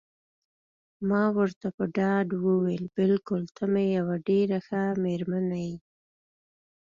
[1.09, 5.75] ما ورته په ډاډ وویل: بلکل ته مې یوه ډېره ښه میرمن یې.